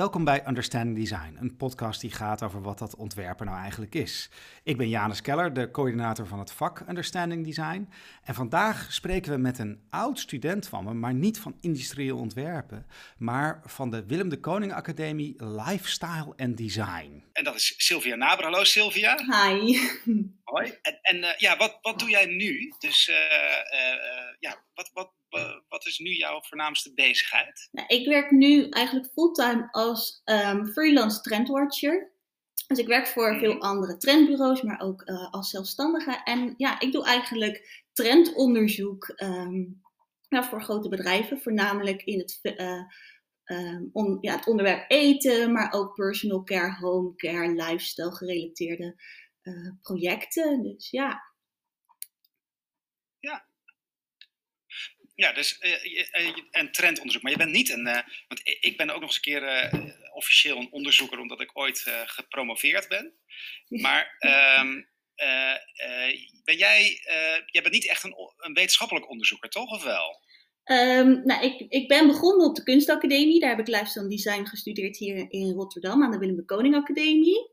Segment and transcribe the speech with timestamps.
[0.00, 4.30] Welkom bij Understanding Design, een podcast die gaat over wat dat ontwerpen nou eigenlijk is.
[4.64, 7.88] Ik ben Janus Keller, de coördinator van het vak Understanding Design.
[8.24, 12.86] En vandaag spreken we met een oud student van me, maar niet van industrieel ontwerpen,
[13.18, 17.24] maar van de Willem de Koning Academie Lifestyle and Design.
[17.32, 18.44] En dat is Sylvia Naber.
[18.44, 19.16] Hallo Sylvia.
[19.16, 19.78] Hi.
[20.52, 20.78] Hoi.
[20.82, 22.74] En, en uh, ja, wat, wat doe jij nu?
[22.78, 25.12] Dus uh, uh, ja, wat, wat,
[25.80, 27.68] wat is nu jouw voornaamste bezigheid?
[27.72, 32.12] Nou, ik werk nu eigenlijk fulltime als um, freelance trendwatcher.
[32.66, 33.62] Dus ik werk voor veel Mhm.
[33.62, 36.20] andere trendbureaus, maar ook uh, als zelfstandige.
[36.24, 39.82] En ja, ik doe eigenlijk trendonderzoek um,
[40.28, 42.82] nou, voor grote bedrijven, voornamelijk in het, uh,
[43.44, 49.02] um, on, ja, het onderwerp eten, maar ook personal care, home care, lifestyle gerelateerde
[49.42, 50.62] uh, projecten.
[50.62, 50.90] Dus.
[50.90, 51.29] Ja.
[55.20, 57.22] Ja, dus uh, en trendonderzoek.
[57.22, 57.86] Maar je bent niet een.
[57.86, 59.70] Uh, want ik ben ook nog eens een keer
[60.12, 63.12] officieel een onderzoeker, omdat ik ooit gepromoveerd ben.
[63.68, 64.16] Maar
[64.60, 64.88] um,
[66.44, 67.00] ben jij.
[67.46, 69.70] jij bent niet echt een, een, wetenschappelijk onderzoeker, toch?
[69.70, 70.20] Of wel?
[70.64, 73.40] Um, nou, ik, ik ben begonnen op de Kunstacademie.
[73.40, 77.50] Daar heb ik lifestyle design gestudeerd hier in Rotterdam aan de Willem de Koning Academie.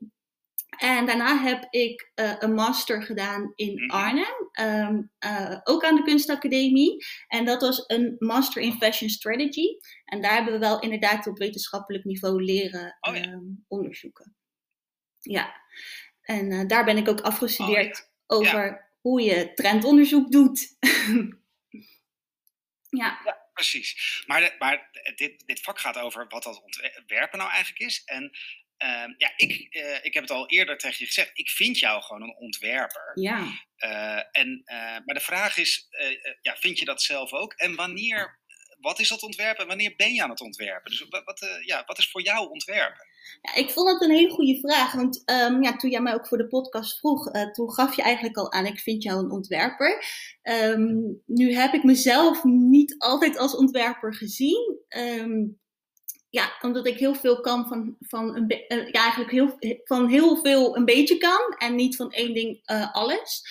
[0.78, 6.02] En daarna heb ik uh, een master gedaan in Arnhem, um, uh, ook aan de
[6.02, 7.04] Kunstacademie.
[7.26, 9.66] En dat was een master in fashion strategy.
[10.04, 13.32] En daar hebben we wel inderdaad op wetenschappelijk niveau leren oh, ja.
[13.32, 14.36] um, onderzoeken.
[15.18, 15.62] Ja,
[16.20, 18.48] en uh, daar ben ik ook afgestudeerd oh, ja.
[18.50, 18.90] over Ja.
[19.00, 20.76] hoe je trendonderzoek doet.
[23.00, 23.20] ja.
[23.24, 23.46] ja.
[23.52, 24.22] Precies.
[24.26, 26.62] Maar, maar dit, dit vak gaat over wat dat
[26.96, 28.02] ontwerpen nou eigenlijk is.
[28.04, 28.30] En
[28.84, 31.30] Uh, ja, ik, uh, ik heb het al eerder tegen je gezegd.
[31.32, 33.10] Ik vind jou gewoon een ontwerper.
[33.14, 33.38] Ja.
[33.78, 34.62] Uh, en,
[35.04, 35.88] maar de vraag is,
[36.40, 37.52] ja, vind je dat zelf ook?
[37.52, 38.40] En wanneer,
[38.80, 39.62] wat is dat ontwerpen?
[39.62, 40.90] En wanneer ben je aan het ontwerpen?
[40.90, 43.06] Dus wat, wat ja, wat is voor jou ontwerpen?
[43.42, 44.92] Ja, ik vond het een hele goede vraag.
[44.92, 48.02] Want um, ja, toen jij mij ook voor de podcast vroeg, uh, toen gaf je
[48.02, 50.04] eigenlijk al aan, ik vind jou een ontwerper.
[50.42, 54.80] Um, nu heb ik mezelf niet altijd als ontwerper gezien.
[54.88, 55.60] Um,
[56.30, 58.44] ja, omdat ik heel veel kan van, van een
[58.92, 62.94] ja, eigenlijk heel, van heel veel een beetje kan en niet van één ding uh,
[62.94, 63.42] alles.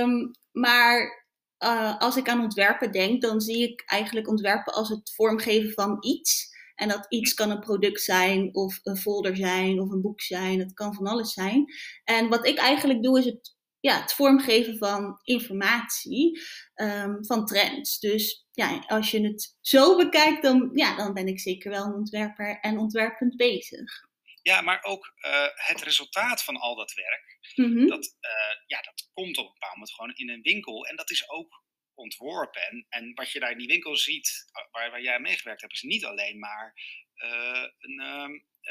[0.00, 1.24] Um, maar
[1.58, 5.96] uh, als ik aan ontwerpen denk, dan zie ik eigenlijk ontwerpen als het vormgeven van
[6.00, 6.52] iets.
[6.74, 10.58] En dat iets kan een product zijn, of een folder zijn, of een boek zijn.
[10.58, 11.64] Het kan van alles zijn.
[12.04, 16.40] En wat ik eigenlijk doe, is het, ja, het vormgeven van informatie,
[16.74, 17.98] um, van trends.
[17.98, 21.94] Dus ja, als je het zo bekijkt, dan, ja, dan ben ik zeker wel een
[21.94, 24.12] ontwerper en ontwerpend bezig.
[24.42, 27.86] Ja, maar ook uh, het resultaat van al dat werk, Mhm.
[27.86, 30.86] dat, uh, ja, dat komt op een bepaald moment gewoon in een winkel.
[30.86, 31.62] En dat is ook
[31.94, 32.62] ontworpen.
[32.62, 35.82] En, en wat je daar in die winkel ziet, waar, waar jij meegewerkt hebt, is
[35.82, 36.74] niet alleen maar
[37.16, 38.00] uh, een,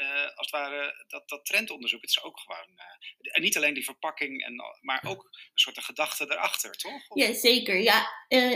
[0.00, 2.00] uh, als het ware dat, dat trendonderzoek.
[2.00, 5.84] Het is ook gewoon, uh, en niet alleen die verpakking, en, maar ook een soort
[5.84, 7.08] gedachte erachter, toch?
[7.08, 7.22] Of?
[7.22, 7.80] Ja, zeker.
[7.80, 8.06] Ja,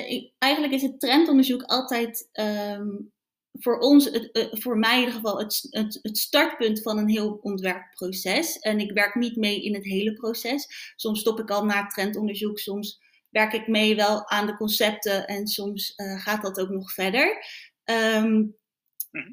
[0.06, 3.12] ik, eigenlijk is het trendonderzoek altijd um,
[3.52, 7.38] voor ons, het, voor mij in ieder geval, het, het, het startpunt van een heel
[7.42, 8.58] ontwerpproces.
[8.58, 10.92] En ik werk niet mee in het hele proces.
[10.96, 15.46] Soms stop ik al na trendonderzoek, soms werk ik mee wel aan de concepten en
[15.46, 17.44] soms gaat dat ook nog verder.
[17.84, 18.57] Um, Mhm.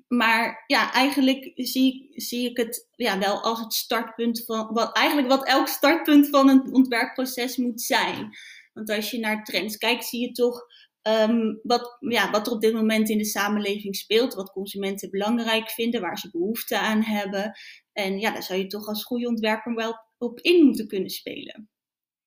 [0.07, 5.27] Maar ja, eigenlijk zie, zie ik het ja, wel als het startpunt van wat eigenlijk
[5.27, 8.29] wat elk startpunt van een ontwerpproces moet zijn.
[8.73, 10.65] Want als je naar trends kijkt, zie je toch
[11.07, 15.69] um, wat, ja, wat er op dit moment in de samenleving speelt, wat consumenten belangrijk
[15.69, 17.57] vinden, waar ze behoefte aan hebben.
[17.93, 21.69] En ja, daar zou je toch als goede ontwerper wel op in moeten kunnen spelen.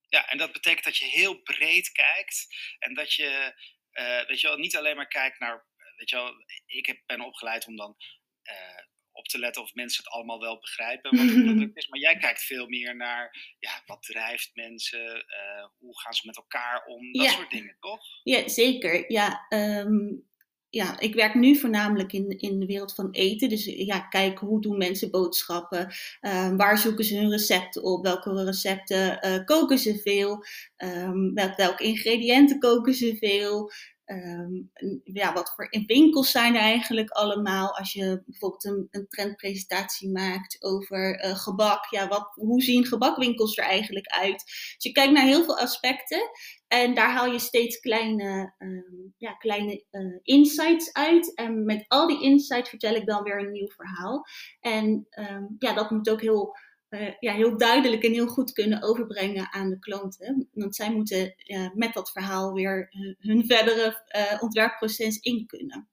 [0.09, 2.47] Ja, en dat betekent dat je heel breed kijkt
[2.78, 3.54] en dat je,
[3.92, 5.68] uh, weet je wel, niet alleen maar kijkt naar
[5.98, 6.32] weet je wel,
[6.66, 7.97] ik heb, ben opgeleid om dan
[8.44, 11.88] uh, op te letten of mensen het allemaal wel begrijpen wat het product is.
[11.88, 16.36] Maar jij kijkt veel meer naar ja, wat drijft mensen, uh, hoe gaan ze met
[16.36, 17.31] elkaar om, dat ja.
[17.31, 18.00] soort dingen, toch?
[18.22, 19.12] Ja, zeker.
[19.12, 20.26] Ja, um,
[20.70, 23.48] ja, ik werk nu voornamelijk in, in de wereld van eten.
[23.48, 25.94] Dus ja, kijk hoe doen mensen boodschappen?
[26.21, 28.03] Uh, waar zoeken ze hun recepten op?
[28.03, 30.44] Welke recepten uh, koken ze veel?
[30.77, 33.71] Um, met welke ingrediënten koken ze veel?
[34.10, 34.71] Um,
[35.05, 37.77] ja, wat voor winkels zijn er eigenlijk allemaal?
[37.77, 43.65] Als je bijvoorbeeld een, trendpresentatie maakt over uh, gebak, ja, wat, hoe zien gebakwinkels er
[43.65, 44.45] eigenlijk uit?
[44.45, 46.31] Dus je kijkt naar heel veel aspecten
[46.69, 51.34] en daar haal je steeds kleine, um, ja, kleine uh, insights uit.
[51.34, 54.25] En met al die insights vertel ik dan weer een nieuw verhaal.
[54.61, 56.57] En um, ja, dat moet ook heel
[56.91, 60.49] uh, ja, heel duidelijk en heel goed kunnen overbrengen aan de klanten.
[60.53, 65.89] Want zij moeten uh, met dat verhaal weer uh, hun verdere ontwerpproces in kunnen.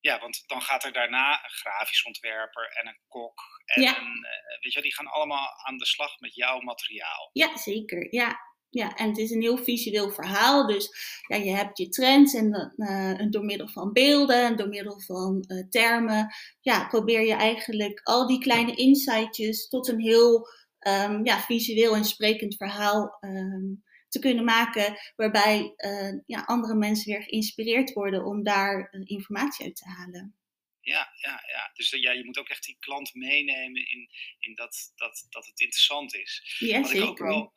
[0.00, 3.40] ja, want dan gaat er daarna een grafisch ontwerper en een kok.
[3.64, 3.96] En Ja.
[3.98, 7.30] een, eh, weet je, die gaan allemaal aan de slag met jouw materiaal.
[7.32, 8.14] Ja, zeker.
[8.14, 8.38] Ja.
[8.74, 10.66] Ja, en het is een heel visueel verhaal.
[10.66, 10.90] Dus
[11.26, 15.00] ja, je hebt je trends en dan, eh, door middel van beelden en door middel
[15.00, 20.48] van eh, termen, ja, probeer je eigenlijk al die kleine insightjes tot een heel
[20.78, 23.72] ehm, ja, visueel en sprekend verhaal ehm,
[24.08, 29.76] te kunnen maken, waarbij eh, ja, andere mensen weer geïnspireerd worden om daar informatie uit
[29.76, 30.34] te halen.
[30.80, 31.70] Ja, ja, ja.
[31.74, 35.60] Dus ja, je moet ook echt die klant meenemen in, in dat, dat, dat het
[35.60, 36.56] interessant is.
[36.58, 37.26] Ja, Wat ik ook zeker.
[37.26, 37.52] wel,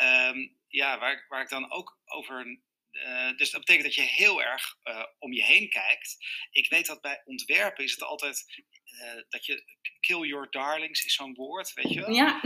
[0.00, 0.38] ehm,
[0.68, 2.58] ja, waar, ik- waar ik dan ook over.
[2.90, 6.16] eh, dus dat betekent dat je heel erg eh, om je heen kijkt.
[6.50, 8.44] Ik weet dat bij ontwerpen is het altijd
[8.84, 9.64] eh, dat je
[10.00, 12.10] kill your darlings is zo'n woord, weet je wel?
[12.10, 12.40] Ja.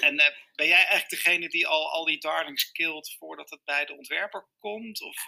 [0.00, 0.16] En
[0.54, 4.46] ben jij eigenlijk degene die al, al die darlings killt voordat het bij de ontwerper
[4.58, 5.02] komt?
[5.02, 5.24] Of,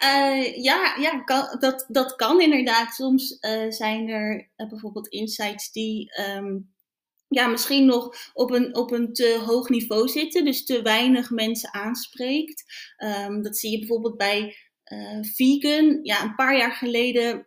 [0.63, 2.95] ja, ja kan, dat, dat kan inderdaad.
[2.95, 3.37] Soms
[3.69, 6.57] zijn er bijvoorbeeld insights die ehm,
[7.35, 11.75] ja, misschien nog op een, op een te hoog niveau zitten, dus te weinig mensen
[11.75, 12.65] aanspreekt.
[12.97, 15.99] Ehm, dat zie je bijvoorbeeld bij eh, vegan.
[16.03, 17.47] Ja, een paar jaar geleden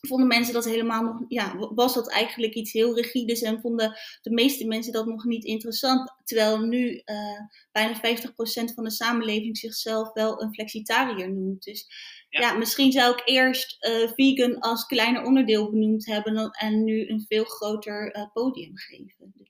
[0.00, 4.30] vonden mensen dat helemaal nog, ja, was dat eigenlijk iets heel rigides en vonden de
[4.30, 6.14] meeste mensen dat nog niet interessant.
[6.24, 7.40] Terwijl nu eh,
[7.72, 11.62] bijna 50% van de samenleving zichzelf wel een flexitariër noemt.
[11.62, 11.86] Dus
[12.28, 12.40] Ja.
[12.40, 17.24] ja, misschien zou ik eerst eh, vegan als kleiner onderdeel benoemd hebben en nu een
[17.28, 19.32] veel groter eh, podium geven.
[19.34, 19.48] Dus,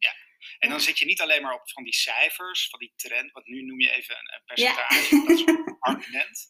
[0.59, 3.47] en dan zit je niet alleen maar op van die cijfers, van die trend, wat
[3.47, 4.75] nu noem je even een, een Ja.
[4.75, 6.47] percentage, dat is een argument.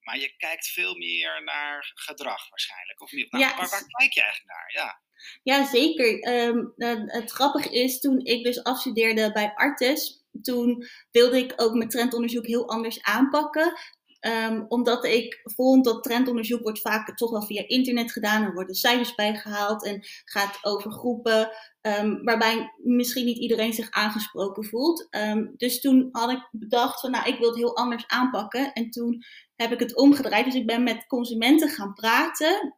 [0.00, 3.32] Maar je kijkt veel meer naar gedrag waarschijnlijk, of niet?
[3.32, 3.56] Nou, Ja.
[3.56, 4.70] waar, waar kijk je eigenlijk naar?
[4.84, 5.00] Ja,
[5.42, 6.20] Ja, zeker.
[6.20, 11.74] Ehm, eh, het grappige is, toen ik dus afstudeerde bij Artes, toen wilde ik ook
[11.74, 13.78] mijn trendonderzoek heel anders aanpakken.
[14.22, 18.42] Ehm, omdat ik vond dat trendonderzoek wordt vaak toch wel via internet gedaan.
[18.42, 24.64] Er worden cijfers bijgehaald en gaat over groepen ehm, waarbij misschien niet iedereen zich aangesproken
[24.64, 25.06] voelt.
[25.10, 28.72] Ehm, dus toen had ik bedacht van nou, ik wil het heel anders aanpakken.
[28.72, 29.22] En toen
[29.56, 30.44] heb ik het omgedraaid.
[30.44, 32.76] Dus ik ben met consumenten gaan praten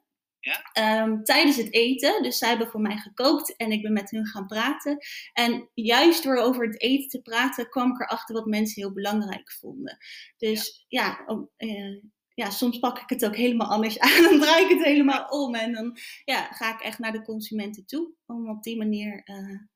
[0.72, 2.22] Ehm, tijdens het eten.
[2.22, 4.98] Dus zij hebben voor mij gekookt en ik ben met hun gaan praten.
[5.32, 9.52] En juist door over het eten te praten, kwam ik erachter wat mensen heel belangrijk
[9.52, 9.98] vonden.
[10.36, 12.02] Dus ja, om, eh,
[12.34, 14.22] ja soms pak ik het ook helemaal anders aan.
[14.22, 15.54] Dan draai ik het helemaal om.
[15.54, 18.14] En dan ja, ga ik echt naar de consumenten toe.
[18.26, 19.22] Om op die manier.
[19.24, 19.66] te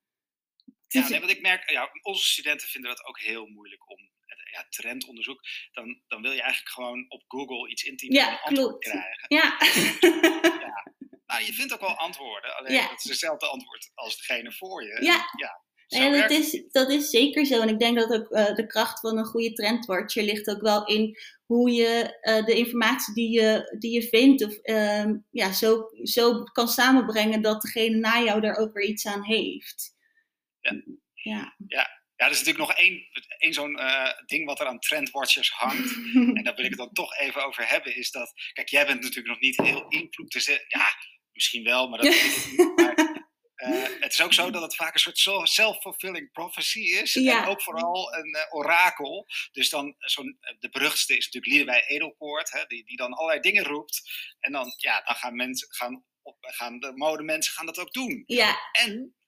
[0.87, 4.09] ja nee, want ik merk, ja, onze studenten vinden dat ook heel moeilijk om
[4.51, 5.41] ja, trendonderzoek.
[5.71, 8.85] Dan, dan wil je eigenlijk gewoon op Google iets intypen Ja, en een antwoord klopt.
[8.85, 9.25] krijgen.
[9.27, 9.57] ja.
[11.25, 12.87] Nou, je vindt ook wel antwoorden, alleen Ja.
[12.89, 15.03] dat is hetzelfde antwoord als degene voor je.
[15.03, 15.29] Ja.
[15.37, 17.61] ja Ja, dat is, dat is zeker zo.
[17.61, 20.85] En ik denk dat ook eh, de kracht van een goede trendwatcher ligt ook wel
[20.85, 25.89] in hoe je eh, de informatie die je, die je vindt, of, ehm, ja, zo,
[26.03, 29.95] zo kan samenbrengen dat degene na jou daar ook weer iets aan heeft.
[30.59, 30.81] Ja.
[31.13, 31.55] Ja.
[31.67, 33.07] Ja, er is natuurlijk nog één,
[33.37, 35.95] één zo'n eh, ding wat er aan trendwatchers hangt.
[36.37, 37.95] En daar wil ik het dan toch even over hebben.
[37.95, 40.31] Is dat, kijk, jij bent natuurlijk nog niet heel invloed.
[40.31, 40.87] Dus, eh, ja,
[41.31, 42.75] misschien wel, maar dat weet ik niet.
[43.59, 47.13] Maar, eh, het is ook zo dat het vaak een soort self-fulfilling prophecy is.
[47.13, 47.43] Ja.
[47.43, 49.27] En ook vooral een orakel.
[49.51, 52.51] Dus dan, zo'n, de beruchtste is natuurlijk Liedewij Edelkoort.
[52.51, 54.01] Hè, die, die dan allerlei dingen roept.
[54.39, 58.23] En dan, ja, dan gaan mensen, gaan, op, gaan de modemensen gaan dat ook doen.
[58.25, 58.57] ja.
[58.71, 59.18] En,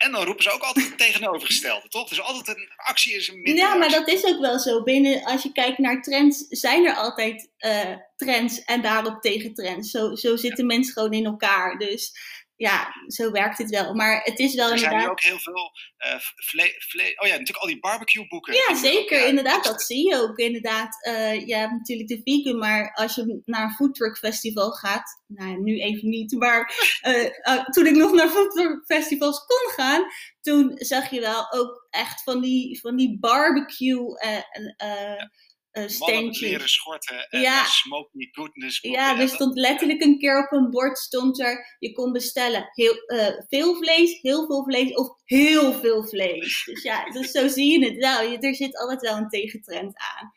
[0.00, 2.08] en dan roepen ze ook altijd het tegenovergestelde, toch?
[2.08, 3.98] Dus altijd een actie is een minder ja, maar actie.
[3.98, 4.82] dat is ook wel zo.
[4.82, 9.90] Binnen, als je kijkt naar trends, zijn er altijd eh, trends en daarop tegen trends.
[9.90, 11.78] Zo, zo zitten mensen gewoon in elkaar.
[11.78, 12.12] Dus
[12.60, 13.94] ja, zo werkt het wel.
[13.94, 15.10] Maar het is wel Er zijn nu inderdaad.
[15.10, 18.54] ook heel veel eh, vle- vle- Oh ja, natuurlijk al die barbecue boeken.
[18.54, 19.26] Ja, zeker.
[19.26, 20.36] Inderdaad, dat zie je ook.
[20.38, 25.22] Inderdaad, eh, je hebt natuurlijk de vegan, maar als je naar een foodtruck festival gaat,
[25.26, 30.04] nou ja, nu even niet, maar eh, toen ik nog naar foodtruck festivals kon gaan,
[30.40, 35.24] toen zag je wel ook echt van die, van die barbecue eh,
[35.72, 36.40] Mannen met standjes.
[36.40, 37.64] leren schorten en Ja.
[37.64, 39.00] smoky goodness boeken.
[39.00, 42.94] Ja, er stond letterlijk een keer op een bord stond er, je kon bestellen heel,
[42.94, 46.64] eh, veel vlees, heel veel vlees of heel veel vlees.
[46.64, 48.22] Dus ja, dus zo zie je het wel.
[48.30, 50.32] Je, er zit altijd wel een tegentrend aan.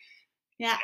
[0.55, 0.79] Ja,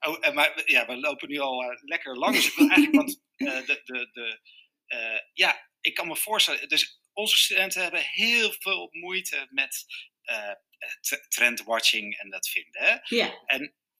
[0.00, 2.34] Oh, eh, maar ja, we lopen nu al eh, lekker lang.
[2.34, 4.40] Dus ik wil eigenlijk, want eh, de, de, de,
[5.32, 6.68] ja, ik kan me voorstellen.
[6.68, 9.84] Dus onze studenten hebben heel veel moeite met
[11.28, 12.82] trendwatching en dat vinden.
[12.82, 12.96] Hè?
[13.02, 13.32] ja.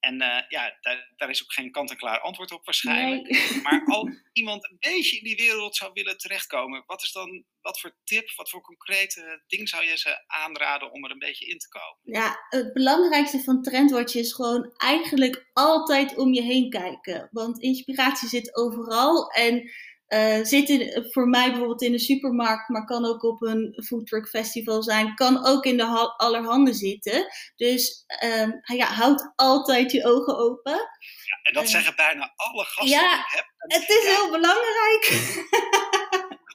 [0.00, 3.28] En uh, ja, daar, daar, is ook geen kant-en-klaar antwoord op waarschijnlijk.
[3.28, 3.62] Nee.
[3.62, 7.80] Maar als iemand een beetje in die wereld zou willen terechtkomen, wat is dan, wat
[7.80, 11.58] voor tip, wat voor concrete ding zou je ze aanraden om er een beetje in
[11.58, 12.20] te komen?
[12.20, 17.28] Ja, het belangrijkste van Trendwatch is gewoon eigenlijk altijd om je heen kijken.
[17.32, 19.70] Want inspiratie zit overal en
[20.08, 24.28] uh, zit in, voor mij bijvoorbeeld in de supermarkt, maar kan ook op een foodtruck
[24.28, 27.26] festival zijn, kan ook in de allerhande zitten.
[27.56, 30.72] Dus uh, ja, houd altijd je ogen open.
[30.72, 33.46] Ja, en dat uh, zeggen bijna alle gasten ja, die ik heb.
[33.58, 34.10] Het is ja.
[34.10, 35.04] heel belangrijk.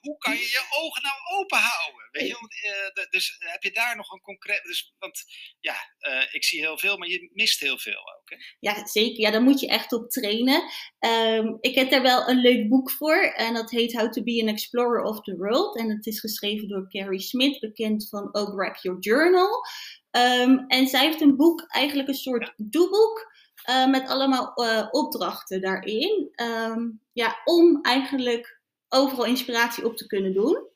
[0.01, 2.02] hoe kan je je ogen nou open houden?
[2.13, 2.53] Weet je, want,
[2.98, 4.63] uh, dus heb je daar nog een concreet.
[4.63, 5.24] Dus, want
[5.60, 8.29] ja, uh, ik zie heel veel, maar je mist heel veel ook.
[8.29, 8.36] Hè?
[8.60, 9.20] Ja, zeker.
[9.20, 10.63] Ja, daar moet je echt op trainen.
[11.00, 13.22] Um, ik heb daar wel een leuk boek voor.
[13.22, 15.77] En dat heet How to be an Explorer of the World.
[15.77, 19.65] En het is geschreven door Carrie Smith, bekend van Oh Your Journal.
[20.12, 22.53] Um, en zij heeft een boek, eigenlijk een soort ja.
[22.58, 23.32] doeboek.
[23.70, 24.53] Uh, met allemaal
[24.91, 26.32] opdrachten daarin.
[26.36, 30.72] Um, ja, om eigenlijk overal inspiratie op te kunnen doen.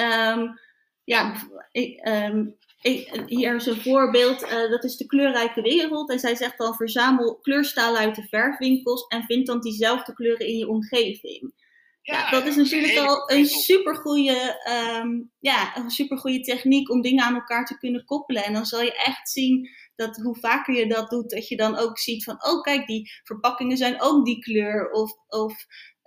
[0.00, 0.58] Um,
[1.04, 1.34] ja,
[1.70, 6.10] ik, um, ik, hier is een voorbeeld, uh, dat is de kleurrijke wereld.
[6.10, 10.58] En zij zegt dan verzamel kleurstalen uit de verfwinkels en vind dan diezelfde kleuren in
[10.58, 11.52] je omgeving.
[12.02, 14.56] Ja, ja dat is natuurlijk al een supergoeie,
[15.00, 18.44] um, ja, een supergoeie techniek om dingen aan elkaar te kunnen koppelen.
[18.44, 21.76] En dan zal je echt zien dat hoe vaker je dat doet, dat je dan
[21.76, 24.90] ook ziet van, oh kijk, die verpakkingen zijn ook die kleur.
[24.90, 25.54] Of, of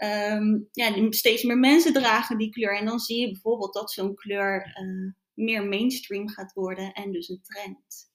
[0.03, 2.77] um, ja, steeds meer mensen dragen die kleur.
[2.77, 7.29] En dan zie je bijvoorbeeld dat zo'n kleur uh, meer mainstream gaat worden en dus
[7.29, 8.10] een trend.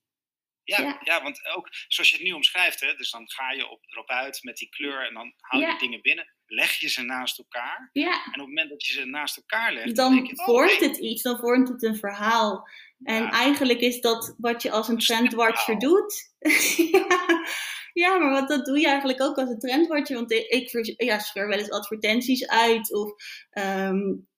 [0.63, 1.23] Ja, ja, ja.
[1.23, 4.43] want ook zoals je het nu omschrijft, hè, dus dan ga je op, erop uit
[4.43, 5.79] met die kleur en dan hou je ja.
[5.79, 7.91] dingen binnen, leg je ze naast elkaar.
[7.93, 8.13] Ja.
[8.13, 10.81] En op het moment dat je ze naast elkaar legt, dan, dan je, oh, vormt
[10.81, 12.69] het iets, dan vormt het een verhaal.
[13.03, 16.35] En eigenlijk is dat wat je als een trendwatcher doet.
[17.97, 20.17] ja, maar wat dat doe je eigenlijk ook als een trendwatcher.
[20.17, 23.13] Want ik, ja, scheur wel eens advertenties uit of,
[23.53, 24.29] um,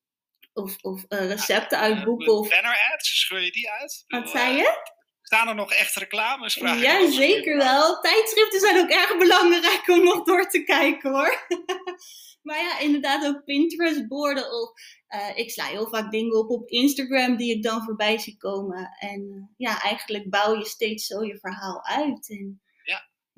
[0.52, 2.32] of, of uh, recepten uit boeken.
[2.32, 2.48] Of...
[2.48, 4.04] Banner ads, scheur je die uit?
[4.06, 4.96] Wat zei je?
[5.22, 6.54] Staan er nog echt reclames?
[6.54, 8.00] Vraag ja, zeker wel.
[8.00, 11.46] Tijdschriften zijn ook erg belangrijk om nog door te kijken hoor.
[12.46, 14.52] maar ja, inderdaad ook Pinterest-borden.
[14.52, 14.70] Of
[15.08, 18.96] uh, ik sla heel vaak dingen op op Instagram die ik dan voorbij zie komen.
[18.98, 22.30] En ja, eigenlijk bouw je steeds zo je verhaal uit.
[22.30, 22.62] En,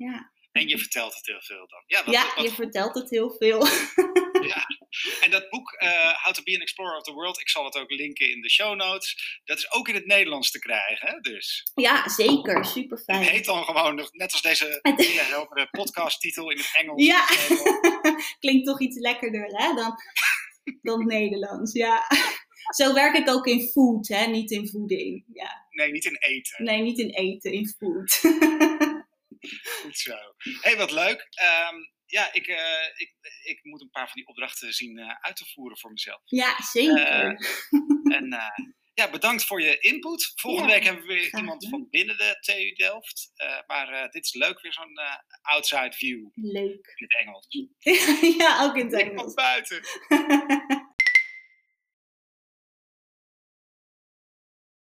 [0.01, 0.31] ja.
[0.51, 1.83] En je vertelt het heel veel dan.
[1.85, 3.65] Ja, wat, ja wat, je vertelt het heel veel.
[4.51, 4.65] ja.
[5.21, 7.77] En dat boek, uh, How to be an Explorer of the World, ik zal het
[7.77, 9.39] ook linken in de show notes.
[9.45, 11.19] Dat is ook in het Nederlands te krijgen, hè?
[11.19, 11.71] Dus.
[11.75, 12.65] Ja, zeker.
[12.65, 13.19] Super fijn.
[13.19, 14.79] Het heet dan gewoon, net als deze
[15.31, 17.05] heldere podcasttitel in het Engels.
[17.05, 17.25] Ja,
[18.39, 19.95] klinkt toch iets lekkerder hè, dan,
[20.81, 21.73] dan het Nederlands.
[21.73, 22.07] Ja.
[22.75, 24.25] Zo werk ik ook in food, hè?
[24.25, 25.23] niet in voeding.
[25.33, 25.67] Ja.
[25.69, 26.63] Nee, niet in eten.
[26.63, 28.21] Nee, niet in eten, in food.
[29.81, 30.15] Goed zo.
[30.61, 31.27] hey, wat leuk.
[31.71, 35.35] Um, ja, ik, uh, ik, ik moet een paar van die opdrachten zien uh, uit
[35.35, 36.21] te voeren voor mezelf.
[36.25, 37.31] Ja, zeker.
[38.09, 38.37] Uh, en
[38.93, 40.31] ja, bedankt voor je input.
[40.35, 43.31] Volgende ja, week hebben we weer iemand van binnen de TU Delft.
[43.67, 44.99] maar dit is leuk, weer zo'n
[45.41, 46.29] outside view.
[46.33, 46.93] Leuk.
[46.95, 47.47] In het Engels.
[48.39, 49.11] ja, ook in het Engels.
[49.11, 49.81] Ik van buiten.